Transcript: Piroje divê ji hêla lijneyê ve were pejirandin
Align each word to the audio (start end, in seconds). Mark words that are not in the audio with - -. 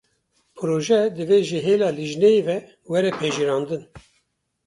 Piroje 0.55 0.99
divê 1.15 1.39
ji 1.47 1.59
hêla 1.65 1.89
lijneyê 1.97 2.41
ve 2.47 2.57
were 2.91 3.09
pejirandin 3.19 3.83